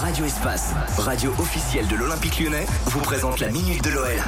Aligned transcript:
Radio 0.00 0.26
Espace, 0.26 0.74
radio 0.96 1.32
officielle 1.40 1.88
de 1.88 1.96
l'Olympique 1.96 2.38
lyonnais, 2.38 2.66
vous 2.86 3.00
présente 3.00 3.40
la 3.40 3.48
Minute 3.50 3.82
de 3.82 3.90
l'OL. 3.90 4.22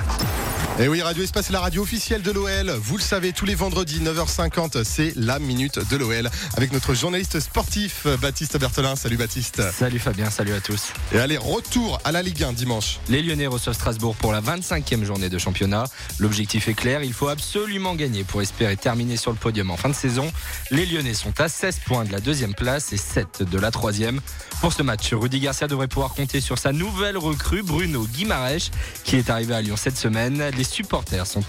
Et 0.80 0.88
oui, 0.88 1.02
Radio 1.02 1.22
Espace 1.22 1.50
est 1.50 1.52
la 1.52 1.60
radio 1.60 1.82
officielle 1.82 2.22
de 2.22 2.30
l'OL. 2.30 2.70
Vous 2.70 2.96
le 2.96 3.02
savez, 3.02 3.34
tous 3.34 3.44
les 3.44 3.54
vendredis, 3.54 4.00
9h50, 4.00 4.82
c'est 4.82 5.12
la 5.14 5.38
minute 5.38 5.78
de 5.90 5.96
l'OL. 5.98 6.30
Avec 6.56 6.72
notre 6.72 6.94
journaliste 6.94 7.38
sportif, 7.38 8.06
Baptiste 8.22 8.58
Berthelin. 8.58 8.96
Salut 8.96 9.18
Baptiste. 9.18 9.60
Salut 9.72 9.98
Fabien, 9.98 10.30
salut 10.30 10.54
à 10.54 10.60
tous. 10.62 10.94
Et 11.12 11.18
allez, 11.18 11.36
retour 11.36 12.00
à 12.04 12.12
la 12.12 12.22
Ligue 12.22 12.44
1 12.44 12.54
dimanche. 12.54 12.98
Les 13.10 13.20
Lyonnais 13.20 13.46
reçoivent 13.46 13.74
Strasbourg 13.74 14.16
pour 14.16 14.32
la 14.32 14.40
25e 14.40 15.04
journée 15.04 15.28
de 15.28 15.36
championnat. 15.36 15.84
L'objectif 16.18 16.66
est 16.66 16.72
clair, 16.72 17.02
il 17.02 17.12
faut 17.12 17.28
absolument 17.28 17.94
gagner 17.94 18.24
pour 18.24 18.40
espérer 18.40 18.78
terminer 18.78 19.18
sur 19.18 19.32
le 19.32 19.36
podium 19.36 19.70
en 19.70 19.76
fin 19.76 19.90
de 19.90 19.94
saison. 19.94 20.32
Les 20.70 20.86
Lyonnais 20.86 21.12
sont 21.12 21.38
à 21.42 21.50
16 21.50 21.80
points 21.84 22.06
de 22.06 22.12
la 22.12 22.20
deuxième 22.20 22.54
place 22.54 22.94
et 22.94 22.96
7 22.96 23.42
de 23.42 23.58
la 23.58 23.70
troisième. 23.70 24.22
Pour 24.62 24.72
ce 24.72 24.82
match, 24.82 25.12
Rudy 25.12 25.40
Garcia 25.40 25.68
devrait 25.68 25.88
pouvoir 25.88 26.14
compter 26.14 26.40
sur 26.40 26.58
sa 26.58 26.72
nouvelle 26.72 27.18
recrue, 27.18 27.62
Bruno 27.62 28.06
Guimarèche, 28.06 28.70
qui 29.04 29.16
est 29.16 29.28
arrivé 29.28 29.54
à 29.54 29.60
Lyon 29.60 29.76
cette 29.76 29.98
semaine. 29.98 30.42
Les 30.56 30.69
supporters 30.70 31.26
sont 31.26 31.42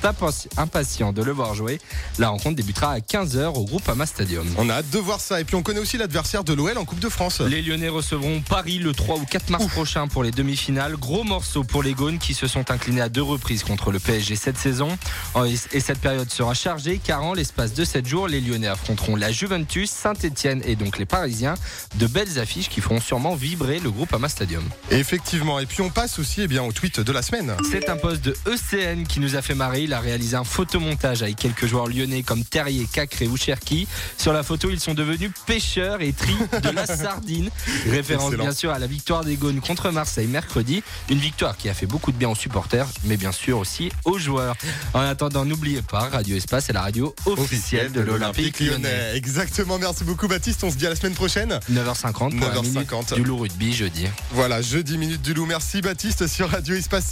impatients 0.57 1.13
de 1.13 1.23
le 1.23 1.31
voir 1.31 1.55
jouer. 1.55 1.79
La 2.19 2.29
rencontre 2.29 2.55
débutera 2.55 2.93
à 2.93 2.99
15h 2.99 3.57
au 3.57 3.65
groupe 3.65 3.87
Ama 3.87 4.05
Stadium. 4.05 4.45
On 4.57 4.69
a 4.69 4.75
hâte 4.75 4.89
de 4.89 4.97
voir 4.97 5.19
ça. 5.19 5.39
Et 5.39 5.43
puis 5.43 5.55
on 5.55 5.63
connaît 5.63 5.79
aussi 5.79 5.97
l'adversaire 5.97 6.43
de 6.43 6.53
l'OL 6.53 6.77
en 6.77 6.85
Coupe 6.85 6.99
de 6.99 7.09
France. 7.09 7.39
Les 7.41 7.61
Lyonnais 7.61 7.89
recevront 7.89 8.41
Paris 8.41 8.79
le 8.79 8.93
3 8.93 9.17
ou 9.17 9.25
4 9.25 9.49
mars 9.49 9.67
prochain 9.67 10.07
pour 10.07 10.23
les 10.23 10.31
demi-finales. 10.31 10.97
Gros 10.97 11.23
morceau 11.23 11.63
pour 11.63 11.83
les 11.83 11.93
Gaunes 11.93 12.17
qui 12.17 12.33
se 12.33 12.47
sont 12.47 12.71
inclinés 12.71 13.01
à 13.01 13.09
deux 13.09 13.21
reprises 13.21 13.63
contre 13.63 13.91
le 13.91 13.99
PSG 13.99 14.35
cette 14.35 14.57
saison. 14.57 14.97
Oh, 15.35 15.45
et 15.45 15.79
cette 15.79 15.99
période 15.99 16.29
sera 16.31 16.53
chargée 16.53 16.99
car 17.03 17.23
en 17.23 17.33
l'espace 17.33 17.73
de 17.73 17.85
7 17.85 18.07
jours, 18.07 18.27
les 18.27 18.41
Lyonnais 18.41 18.67
affronteront 18.67 19.15
la 19.15 19.31
Juventus, 19.31 19.89
Saint-Etienne 19.89 20.61
et 20.65 20.75
donc 20.75 20.97
les 20.97 21.05
Parisiens. 21.05 21.53
De 21.95 22.07
belles 22.07 22.39
affiches 22.39 22.69
qui 22.69 22.81
feront 22.81 22.99
sûrement 22.99 23.35
vibrer 23.35 23.79
le 23.79 23.91
groupe 23.91 24.13
Ama 24.13 24.29
Stadium. 24.29 24.63
Effectivement. 24.89 25.59
Et 25.59 25.65
puis 25.65 25.81
on 25.81 25.89
passe 25.89 26.19
aussi 26.19 26.41
eh 26.41 26.47
bien, 26.47 26.63
au 26.63 26.71
tweet 26.71 26.99
de 26.99 27.11
la 27.11 27.21
semaine. 27.21 27.53
C'est 27.69 27.89
un 27.89 27.97
poste 27.97 28.23
de 28.23 28.35
ECN 28.45 29.03
qui 29.11 29.19
nous 29.19 29.35
a 29.35 29.41
fait 29.41 29.55
marrer. 29.55 29.83
Il 29.83 29.93
a 29.93 29.99
réalisé 29.99 30.37
un 30.37 30.45
photomontage 30.45 31.21
avec 31.21 31.35
quelques 31.35 31.65
joueurs 31.65 31.87
lyonnais 31.87 32.23
comme 32.23 32.45
Terrier, 32.45 32.87
Cacré 32.91 33.27
ou 33.27 33.35
Cherki. 33.35 33.85
Sur 34.17 34.31
la 34.31 34.41
photo, 34.41 34.69
ils 34.69 34.79
sont 34.79 34.93
devenus 34.93 35.31
pêcheurs 35.45 36.01
et 36.01 36.13
tri 36.13 36.33
de 36.63 36.69
la 36.69 36.85
sardine. 36.97 37.49
Référence 37.89 38.33
bien 38.35 38.53
sûr 38.53 38.71
à 38.71 38.79
la 38.79 38.87
victoire 38.87 39.25
des 39.25 39.35
Gaunes 39.35 39.59
contre 39.59 39.91
Marseille 39.91 40.27
mercredi. 40.27 40.81
Une 41.09 41.17
victoire 41.17 41.57
qui 41.57 41.67
a 41.67 41.73
fait 41.73 41.87
beaucoup 41.87 42.13
de 42.13 42.17
bien 42.17 42.29
aux 42.29 42.35
supporters, 42.35 42.87
mais 43.03 43.17
bien 43.17 43.33
sûr 43.33 43.59
aussi 43.59 43.91
aux 44.05 44.17
joueurs. 44.17 44.55
En 44.93 45.01
attendant, 45.01 45.43
n'oubliez 45.43 45.81
pas, 45.81 46.07
Radio 46.07 46.37
Espace 46.37 46.69
est 46.69 46.73
la 46.73 46.81
radio 46.81 47.13
officielle 47.25 47.91
de 47.91 47.99
l'Olympique 47.99 48.61
lyonnais. 48.61 49.11
Exactement. 49.15 49.77
Merci 49.77 50.05
beaucoup 50.05 50.29
Baptiste. 50.29 50.63
On 50.63 50.71
se 50.71 50.77
dit 50.77 50.87
à 50.87 50.89
la 50.89 50.95
semaine 50.95 51.15
prochaine. 51.15 51.59
9h50 51.69 52.39
pour 52.39 52.49
9h50. 52.49 53.15
du 53.15 53.23
loup 53.23 53.39
rugby 53.39 53.73
jeudi. 53.73 54.07
Voilà, 54.31 54.61
jeudi 54.61 54.97
minute 54.97 55.21
du 55.21 55.33
loup. 55.33 55.45
Merci 55.45 55.81
Baptiste 55.81 56.27
sur 56.27 56.49
Radio 56.49 56.75
Espace. 56.75 57.09